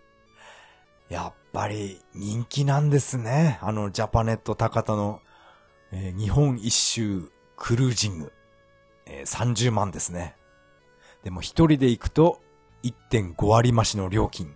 [1.09, 3.61] やっぱり人気なんですね。
[3.63, 5.21] あのジャパネット高田の、
[5.93, 8.33] えー、日本一周クルージング、
[9.07, 10.35] えー、30万ですね。
[11.23, 12.41] でも一人で行くと
[12.83, 14.55] 1.5割増しの料金。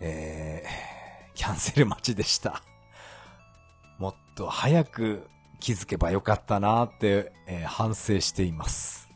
[0.00, 2.62] えー、キャンセル待ちでした。
[3.98, 5.28] もっと早く
[5.60, 9.08] 気づけばよかったなって、えー、反省しています。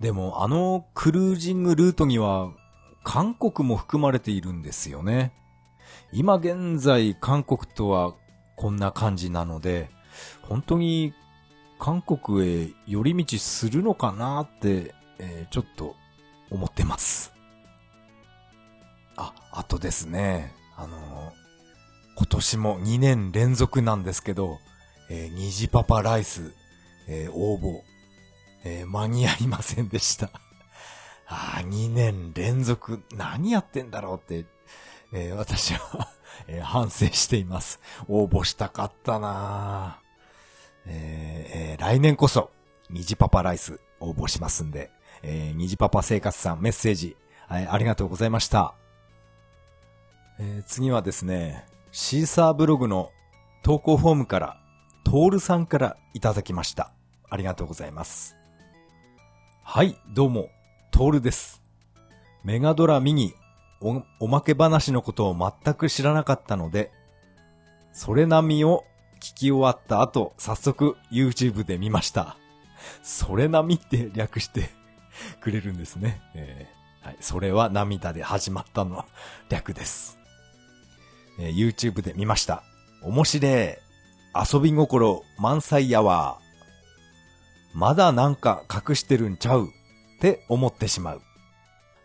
[0.00, 2.50] でもあのクルージングルートには
[3.04, 5.32] 韓国も含まれているんですよね。
[6.12, 8.14] 今現在韓国とは
[8.56, 9.90] こんな感じなので、
[10.42, 11.14] 本当に
[11.78, 15.96] 韓国へ寄り道するのかなって、えー、ちょっと
[16.50, 17.32] 思ってます。
[19.16, 21.32] あ、あとですね、あのー、
[22.16, 24.58] 今年も2年連続なんですけど、
[25.08, 26.52] えー、虹パパライス、
[27.08, 27.80] えー、応募、
[28.64, 30.30] えー、間に合いませんでした。
[31.26, 34.46] あ、2年連続、何やってんだろうって、
[35.12, 36.08] えー、私は
[36.48, 37.80] えー、反省しています。
[38.08, 40.00] 応募したかったな
[40.86, 42.50] えー、えー、来年こそ、
[42.90, 44.90] 虹パパライス応募しますんで、
[45.22, 48.74] えー、虹パパ生活さんメッセージ、はい、ありがとうございました。
[50.38, 53.10] えー、次はですね、シーサーブログの
[53.62, 54.56] 投稿フォームから、
[55.04, 56.92] トールさんからいただきました。
[57.28, 58.36] ありがとうございます。
[59.62, 60.48] はい、どうも、
[60.90, 61.60] トールです。
[62.42, 63.34] メガドラミニ
[63.80, 66.90] お、おまけ話のことを全く知らなかったので、
[67.92, 68.84] それなみを
[69.16, 72.36] 聞き終わった後、早速 YouTube で見ました。
[73.02, 74.70] それなみって略して
[75.40, 76.20] くれるんですね。
[76.34, 77.16] えー、はい。
[77.20, 79.04] それは涙で始まったの
[79.48, 80.18] 略です。
[81.38, 82.62] えー、YouTube で見ました。
[83.02, 83.76] 面白い。
[84.52, 86.38] 遊び心満載やわ。
[87.74, 89.70] まだなんか隠してるんちゃうっ
[90.20, 91.22] て思ってしまう。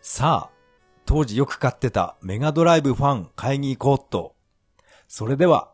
[0.00, 0.56] さあ、
[1.04, 4.34] 当時よく買ってたメガドライブファン買いに行こうと。
[5.08, 5.70] それでは、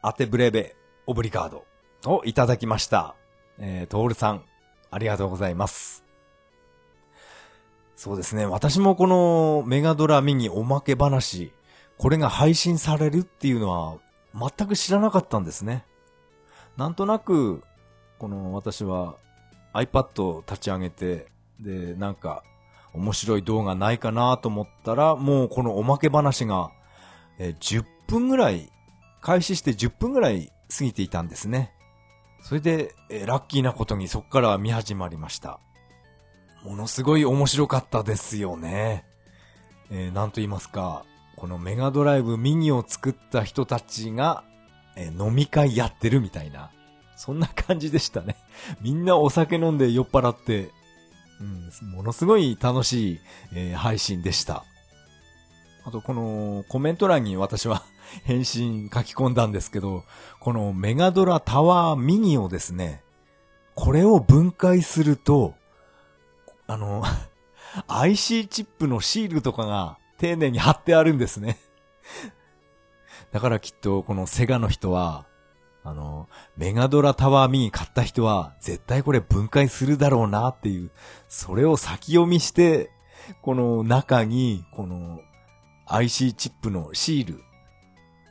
[0.00, 0.74] アテブレベ
[1.06, 1.64] オブリガード
[2.06, 3.14] をいただきました。
[3.58, 4.44] えー、トールさん、
[4.90, 6.04] ありがとうございます。
[8.02, 8.46] そうですね。
[8.46, 11.52] 私もこのメガドラミニおまけ話、
[11.98, 13.96] これが配信されるっていうのは
[14.34, 15.84] 全く知らなかったんですね。
[16.76, 17.62] なんとなく、
[18.18, 19.18] この私は
[19.72, 21.28] iPad を立ち上げて、
[21.60, 22.42] で、なんか
[22.92, 26.72] 面白い動画ないかなと思ったら、もうこのおまけ話が、
[27.38, 28.72] え10分ぐらい、
[29.20, 31.72] 開始して10分ぐらい過ぎていたんですね。
[32.40, 35.60] それで、えラッキーなことにそっから見始まりました。
[36.64, 39.04] ものすごい面白かったですよね。
[39.90, 41.04] えー、なんと言いますか、
[41.36, 44.44] このメガドライブミニを作った人たちが、
[44.96, 46.70] えー、飲み会やってるみたいな、
[47.16, 48.36] そんな感じでしたね。
[48.80, 50.70] みんなお酒飲んで酔っ払って、
[51.40, 53.20] うん、ものすごい楽しい、
[53.54, 54.64] えー、配信でした。
[55.84, 57.82] あと、このコメント欄に私は
[58.24, 60.04] 返信書き込んだんですけど、
[60.38, 63.02] このメガドラタワーミニをですね、
[63.74, 65.54] これを分解すると、
[66.72, 67.02] あの、
[67.86, 71.58] IC チップのシールとかが丁寧に貼ってあるんですね。
[73.30, 75.26] だからきっとこのセガの人は、
[75.84, 80.90] あの、メガドラタワーミニ買った人は絶対これ分解するだろうなっていう、
[81.28, 82.90] それを先読みして、
[83.42, 85.20] この中に、この
[85.86, 87.42] IC チップのシール、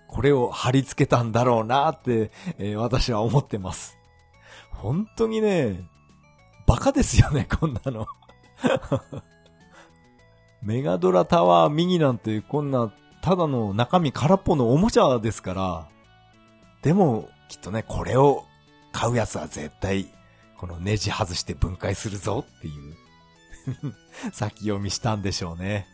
[0.07, 3.97] これを貼り付けたんだろうなって、えー、私は思ってます。
[4.71, 5.85] 本当にね、
[6.71, 8.07] バカですよね、こんなの。
[10.61, 15.87] メガドラタワーミニなんてこんな、ただの中身空っぽのおもちゃですから。
[16.81, 18.45] でも、きっとね、これを
[18.91, 20.11] 買うやつは絶対、
[20.57, 22.95] このネジ外して分解するぞっていう
[24.31, 25.87] 先読みしたんでしょうね。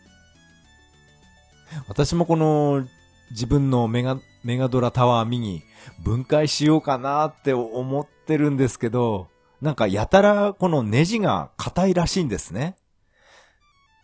[1.88, 2.86] 私もこの
[3.30, 5.62] 自分のメガ、メガドラタワーミニ
[6.02, 9.28] 分解しようかなって思ってるんですけど、
[9.60, 12.76] なんかやたらこのネジが硬いらしいんですね。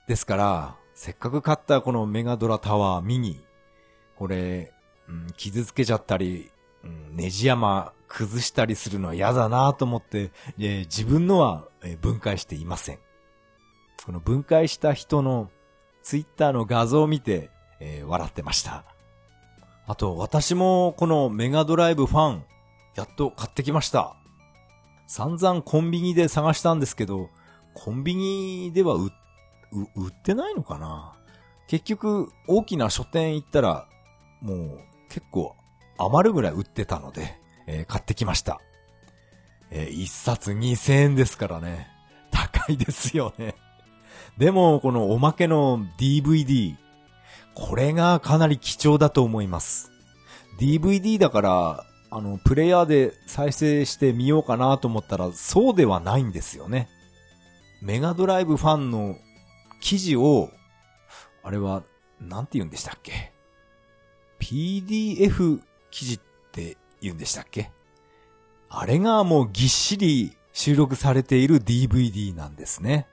[0.08, 3.44] ですから、せっかく買ったこのメガドラタワーミニ、
[4.16, 4.72] これ、
[5.08, 6.50] うん、傷つけちゃったり、
[6.82, 11.68] うん、ネジ山崩したりするのは嫌だなと思って、えー、自分のは、
[12.00, 12.98] 分解していません。
[14.04, 15.50] この分解した人の
[16.02, 17.50] ツイッターの画像を見て、
[17.80, 18.84] えー、笑ってました。
[19.86, 22.44] あと、私もこのメガドライブファン、
[22.94, 24.16] やっと買ってきました。
[25.06, 27.30] 散々コンビニで探したんですけど、
[27.74, 29.10] コンビニでは売、
[29.96, 31.14] 売ってないのかな？
[31.66, 33.86] 結局、大きな書店行ったら、
[34.40, 35.56] もう結構
[35.98, 38.60] 余るぐらい売ってたので、えー、買ってきました。
[39.70, 41.88] えー、一冊2000円ですからね。
[42.30, 43.54] 高いですよね。
[44.38, 46.76] でも、このおまけの DVD、
[47.54, 49.90] これがかなり貴重だと思います。
[50.60, 51.86] DVD だから、
[52.16, 56.88] あの、プレイヤーで再生してみようかなと思ったら、そうではないんですよね。
[57.82, 59.16] メガドライブファンの
[59.80, 60.48] 記事を、
[61.42, 61.82] あれは、
[62.20, 63.32] なんて言うんでしたっけ
[64.38, 65.60] ?PDF
[65.90, 66.20] 記事っ
[66.52, 67.72] て言うんでしたっけ？
[68.68, 73.08] あれがもうぎっしり収録されている DVD なんですね。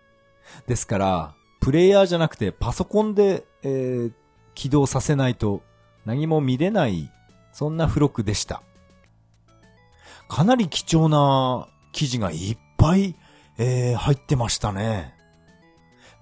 [0.67, 4.13] ですから、プレイヤーじゃなくてパソコンで、えー、
[4.53, 5.63] 起動させないと
[6.05, 7.11] 何も見れない、
[7.51, 8.61] そんな付録でした。
[10.31, 13.17] かなり貴重な記事がいっぱい、
[13.57, 15.13] えー、入ってましたね。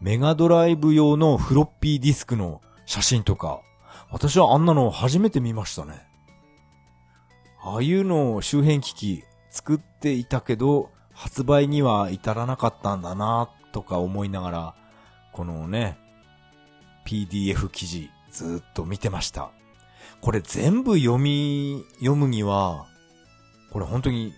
[0.01, 3.61] メガドライブ用のフロッピーディスクの写真とか、
[4.09, 6.07] 私はあんなの初めて見ましたね。
[7.61, 14.75] ああいうのを周辺機器作っていたけど、発売には至らなかったんだなとか思いながら、
[15.33, 15.99] このね、
[17.05, 19.51] PDF 記事ずっと見てました。
[20.19, 22.88] これ全部読み、読むには、
[23.71, 24.33] これ本当に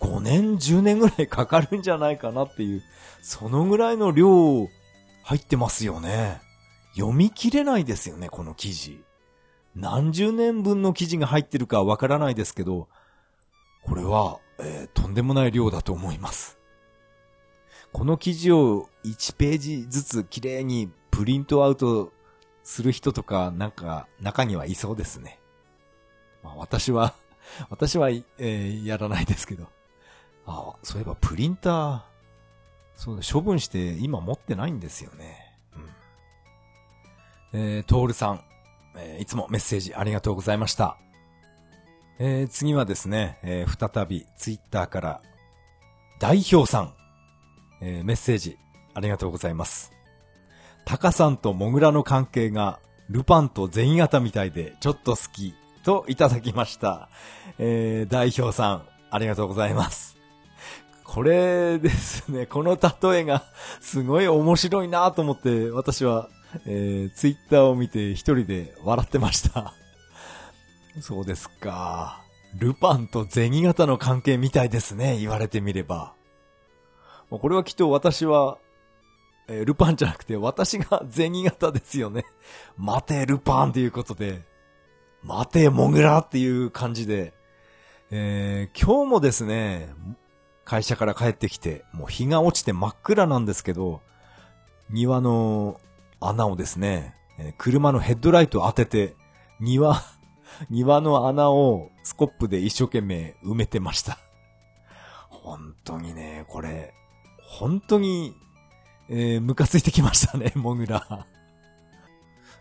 [0.00, 2.82] 5年、10年ぐらいかかるんじゃないかなっていう、
[3.22, 4.68] そのぐらいの量
[5.22, 6.40] 入ってますよね。
[6.94, 9.02] 読み切れないですよね、この記事。
[9.74, 12.88] 何十年分の記事が入ってるかわからないですけど、
[13.82, 16.58] これは、えー、とんでもない量だと思います。
[17.92, 22.12] この記事を1ページずつ綺麗にプリントアウト
[22.62, 25.38] する人とか、なんか、中にはいそうですね。
[26.42, 27.14] まあ、私は
[27.70, 29.68] 私は、えー、やらないですけど。
[30.46, 32.00] ああ、そういえばプリンター、
[32.94, 35.56] そう、処分して今持ってないんですよね。
[37.52, 37.60] うん。
[37.60, 38.44] えー、トールさん、
[38.96, 40.96] えー、いつもメッセージありがとうございました。
[42.18, 45.20] えー、次はですね、えー、再びツイッターから
[46.18, 46.94] 代表さん、
[47.82, 48.56] えー、メッセージ
[48.94, 49.92] ありがとうございます。
[50.86, 52.80] タカさんとモグラの関係が
[53.10, 55.54] ルパンと銭形みたいでちょっと好き
[55.86, 57.08] といただきました。
[57.60, 60.16] えー、代表さん、ありがとうございます。
[61.04, 63.44] これですね、この例えが
[63.80, 66.28] すごい面白いなと思って私は、
[66.66, 69.74] えー、ツイッターを見て一人で笑ってました。
[71.00, 72.20] そうですか。
[72.58, 76.14] ルパンと銭形の関係みたいですね、言われてみれば。
[77.30, 78.58] これはきっと私は、
[79.46, 82.24] えー、ルパンじゃなくて私が銭形ですよね。
[82.76, 84.55] 待て、ルパンということで、
[85.26, 87.34] 待て、モグラっていう感じで、
[88.12, 89.92] えー、今日もですね、
[90.64, 94.02] 会社から帰ってきて、もう日が落ちて真っ暗なんですけど、
[94.88, 95.80] 庭の
[96.20, 97.16] 穴をですね、
[97.58, 99.16] 車のヘッドライトを当てて、
[99.58, 100.00] 庭、
[100.70, 104.18] 庭の穴をスコップで一生懸命埋めてました。
[105.28, 106.94] 本当にね、これ、
[107.42, 108.36] 本当に、
[109.08, 111.26] えー、ムカついてきましたね、モグラ。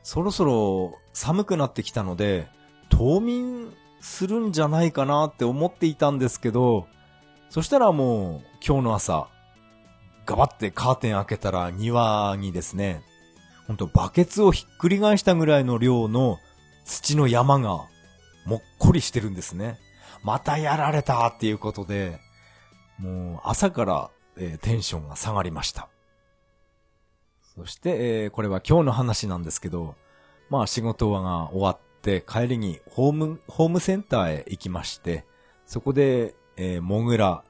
[0.05, 2.47] そろそろ寒くなってきたので、
[2.91, 6.87] 冬眠するんじゃないかなって思っていたんですけど、
[7.49, 9.27] そしたらもう今日の朝、
[10.27, 13.01] ガバってカーテン開けたら庭にですね、
[13.65, 16.37] ほんとバケツをひっくり返したぐらいの量の
[16.85, 17.87] 土の山が
[18.45, 19.79] もっこりしてるんですね。
[20.23, 22.19] またやられたっていうことで、
[22.99, 25.89] もう朝から、えー、テンションが下がりました。
[27.55, 29.95] そして、えー、これは今日の話なんですけど、
[30.49, 35.25] まあ仕事が終わって帰りにホーム、ホームセンターへ行きまして、
[35.65, 37.43] そこで、えー、モグラ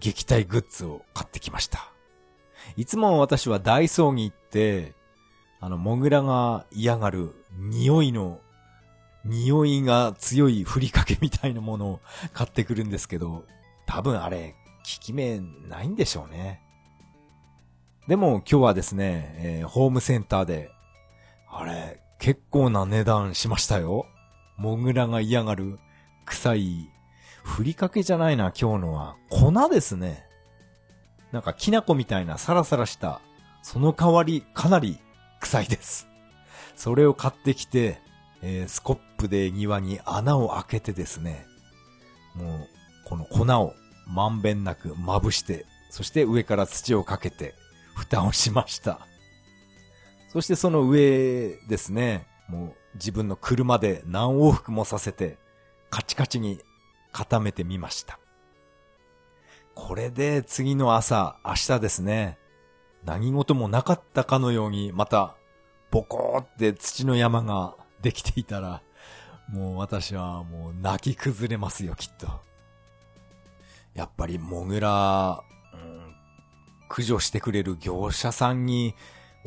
[0.00, 1.92] 撃退グッズを買ってきました。
[2.76, 4.94] いつも私はダイソーに行って、
[5.60, 8.40] あの、モグラが嫌がる匂いの、
[9.24, 12.00] 匂いが強いふりかけみたいなものを
[12.32, 13.44] 買ってくるんですけど、
[13.86, 16.63] 多分あれ、効き目ないんでしょうね。
[18.08, 20.70] でも今日はですね、えー、ホームセンターで、
[21.50, 24.06] あれ、結構な値段しましたよ。
[24.58, 25.78] モグラが嫌がる
[26.26, 26.90] 臭い、
[27.42, 29.16] ふりかけじゃないな、今日のは。
[29.30, 30.26] 粉ですね。
[31.32, 33.22] なんかきな粉みたいなサラサラした、
[33.62, 34.98] その代わりかなり
[35.40, 36.06] 臭いです。
[36.76, 38.00] それを買ってきて、
[38.42, 41.46] えー、スコップで庭に穴を開けてですね、
[42.34, 42.68] もう、
[43.06, 43.74] この粉を
[44.06, 47.54] まんべんなくまぶして、そして上から土をかけて、
[47.94, 49.06] 蓋をしました。
[50.32, 55.38] そしてその上ですね、もう自分の車で何往復もさせて、
[55.90, 56.60] カチカチに
[57.12, 58.18] 固めてみました。
[59.74, 62.38] これで次の朝、明日ですね、
[63.04, 65.36] 何事もなかったかのように、また、
[65.90, 68.82] ボコーって土の山ができていたら、
[69.48, 72.26] もう私はもう泣き崩れますよ、きっと。
[73.94, 75.42] やっぱりモグラ、
[76.88, 78.94] 駆除してくれる業者さんに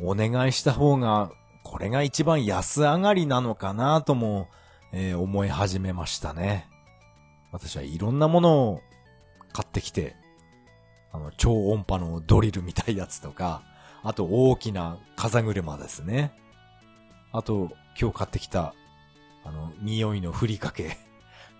[0.00, 1.30] お願いした方が、
[1.62, 4.48] これが一番安上がりなのかなとも、
[4.92, 6.68] えー、思い始めましたね。
[7.52, 8.80] 私はいろんなものを
[9.52, 10.16] 買ってきて、
[11.12, 13.62] あの、超音波のドリルみたいやつとか、
[14.02, 16.32] あと大きな風車ですね。
[17.32, 17.70] あと、
[18.00, 18.74] 今日買ってきた、
[19.44, 20.96] あの、匂いのふりかけ。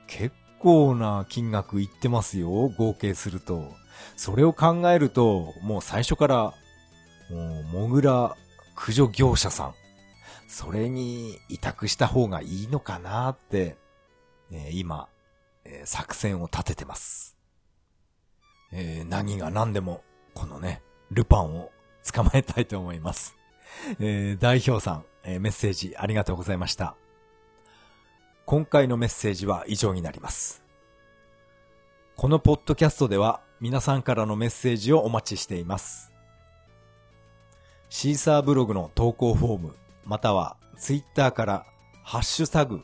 [0.07, 3.72] 結構な金額いってますよ、合計すると。
[4.16, 6.55] それを考えると、もう最初から、
[7.30, 8.36] もう、モグラ
[8.74, 9.74] 駆除業者さん。
[10.49, 13.76] それに委託した方がいいのかなって、
[14.51, 15.09] えー、今、
[15.64, 17.36] えー、作戦を立ててます。
[18.72, 20.03] えー、何が何でも、
[20.34, 21.70] このね、ルパンを
[22.12, 23.36] 捕まえたいと思います。
[24.01, 26.96] えー、代表さん、えー、メッセージありがとうございました。
[28.46, 30.68] 今回のメッセージは以上になります。
[32.21, 36.12] このポッドキャストでは皆さんからのメッセージをお待ちしています。
[37.91, 41.64] シーサーブログの投稿フォーム、またはツイッターから
[42.03, 42.83] ハッシュタグ、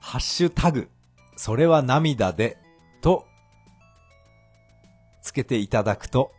[0.00, 0.88] ハッシュタグ、
[1.36, 2.58] それは涙で
[3.02, 3.26] と
[5.20, 6.30] つけていただくと、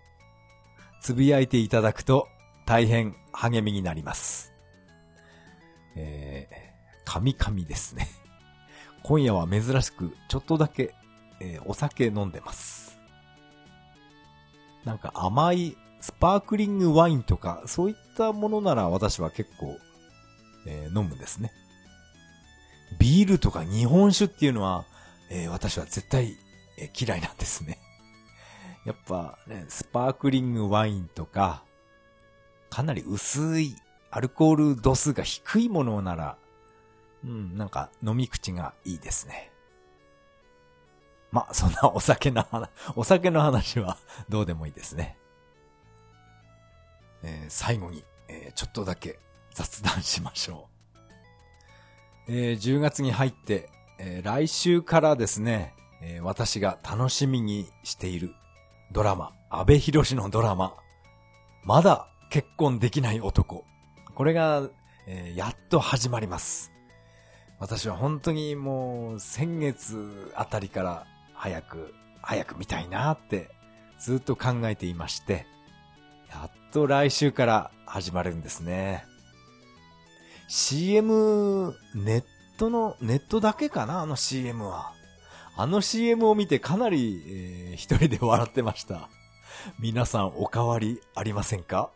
[1.01, 2.29] つぶやいていただくと
[2.65, 4.53] 大変励みになります。
[5.97, 8.07] えー、神々ですね。
[9.03, 10.95] 今夜は珍しくちょっとだけ、
[11.39, 12.97] えー、お酒飲んでます。
[14.85, 19.77] なんか甘いスパークリングワインとかそういったものなら私は結構、
[20.65, 21.51] えー、飲むんですね。
[22.99, 24.85] ビールとか日本酒っていうのは、
[25.29, 26.37] えー、私は絶対、
[26.79, 27.79] えー、嫌いなんですね。
[28.85, 31.63] やっぱね、スパークリングワインとか、
[32.69, 33.75] かなり薄い
[34.11, 36.37] アルコール度数が低いものなら、
[37.25, 39.51] うん、なんか飲み口がいいですね。
[41.31, 43.97] まあそんなお酒の話、お酒の話は
[44.29, 45.17] どうでもいいですね。
[47.23, 49.19] えー、最後に、えー、ちょっとだけ
[49.53, 50.69] 雑談しましょ
[52.27, 52.31] う。
[52.31, 53.69] えー、10月に入って、
[53.99, 58.35] え来週からですね、え私が楽しみにしている
[58.91, 60.75] ドラマ、安倍博士のドラマ、
[61.63, 63.65] まだ結婚できない男。
[64.13, 64.69] これが、
[65.07, 66.71] えー、やっと始まります。
[67.59, 71.07] 私は本当にもう先月あたりから
[71.37, 73.49] 早く、早く見たいなって
[73.99, 75.45] ずっと考えていまして、
[76.29, 79.05] やっと来週から始まるんですね。
[80.49, 82.23] CM、ネッ
[82.57, 84.91] トの、ネットだけかなあの CM は。
[85.55, 89.09] あの CM を見てかなり、えー、一人で笑ってました。
[89.79, 91.89] 皆さんお変わりありませんか？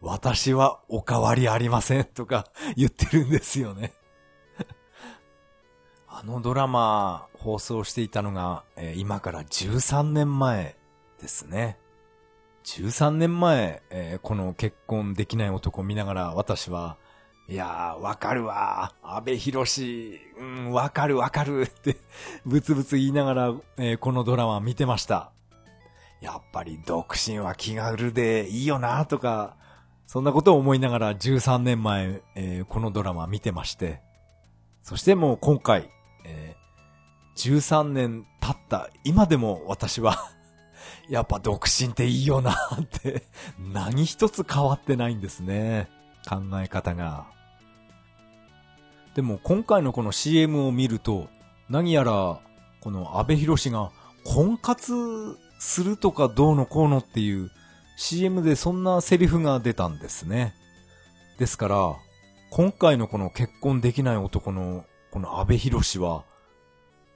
[0.00, 3.92] 私はお変わりありませんとか言ってるんですよね
[6.16, 10.76] あのドラマ放送していたのが、えー、今から13年前
[11.20, 11.76] ですね。
[12.62, 16.98] 13年前、えー、この結婚できない男を見ながら私は
[17.48, 21.96] いやー、わかるわー安倍博士、うん、わかるわかるって、
[22.46, 25.32] ブツブツ言いながら、えー、このドラマ見てました。
[26.20, 29.56] やっぱり独身は気軽でいいよなーとか、
[30.06, 34.00] そんなことを思いながら13年前、えー、このドラマ見てまして。
[34.84, 35.90] そしてもう今回、
[36.24, 36.56] え
[37.36, 40.30] 13年経った今でも私は
[41.08, 43.24] やっぱ独身っていいよなって
[43.58, 45.88] 何一つ変わってないんですね。
[46.28, 47.26] 考え方が。
[49.14, 51.28] でも今回のこの CM を見ると、
[51.68, 52.40] 何やら、
[52.80, 53.92] この安倍博士が
[54.24, 57.50] 婚活するとかどうのこうのっていう
[57.96, 60.54] CM でそんなセリフが出たんですね。
[61.38, 61.96] ですから、
[62.50, 66.24] 今回のこの結婚できない男のこの安倍博士は、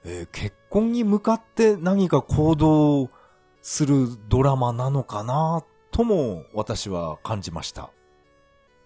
[0.05, 3.09] えー、結婚に向かって何か行動
[3.61, 7.91] するドラマなのかなとも私は感じました。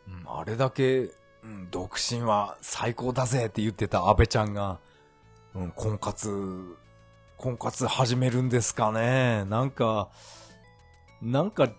[0.07, 1.11] うん、あれだけ
[1.43, 4.79] うん、独身は最高だぜって言ってた安倍ちゃんが、
[5.53, 6.75] うん、婚活、
[7.37, 9.45] 婚活始めるんですかね。
[9.45, 10.09] なんか、
[11.21, 11.69] なんか、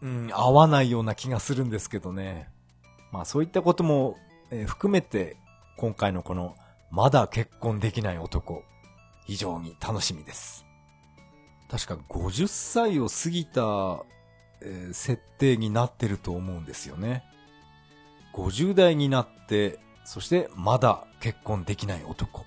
[0.00, 2.50] うん、合わないような気がするんですけどね。
[3.10, 4.16] まあそういったことも、
[4.50, 5.38] えー、含めて、
[5.76, 6.54] 今回のこの、
[6.94, 8.62] まだ結婚できない男、
[9.26, 10.64] 非常に楽しみです。
[11.68, 14.04] 確か50歳を過ぎた、
[14.62, 17.24] えー、設定になってると思うんですよね。
[18.32, 22.44] 50代になって、そしてまだ結婚できない男。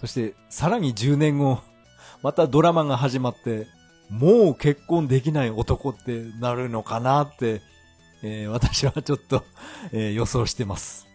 [0.00, 1.60] そしてさらに10年後、
[2.24, 3.68] またドラマが始まって、
[4.10, 7.62] もう結婚できない男ってなるのかなって、
[8.24, 9.44] えー、私はちょっと、
[9.92, 11.07] えー、予想してます。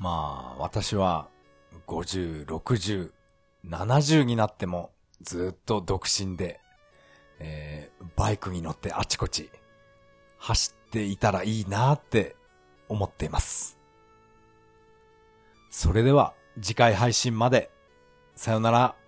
[0.00, 1.28] まあ、私は
[1.86, 3.12] 50、60、
[3.68, 6.58] 70になってもずっと独身で、
[7.38, 9.50] えー、バイクに乗ってあちこち
[10.38, 12.34] 走っていたらいいなって
[12.88, 13.78] 思っています。
[15.68, 17.70] それでは次回配信まで。
[18.34, 18.99] さよなら。